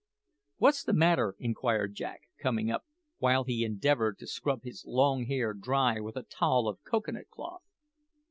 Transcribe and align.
"What's 0.57 0.83
the 0.83 0.93
matter?" 0.95 1.35
inquired 1.37 1.93
Jack, 1.93 2.21
coming 2.39 2.71
up, 2.71 2.87
while 3.19 3.43
he 3.43 3.63
endeavoured 3.63 4.17
to 4.17 4.25
scrub 4.25 4.63
his 4.63 4.83
long 4.83 5.25
hair 5.27 5.53
dry 5.53 5.99
with 5.99 6.15
a 6.17 6.23
towel 6.23 6.67
of 6.67 6.81
cocoa 6.83 7.11
nut 7.11 7.29
cloth. 7.29 7.61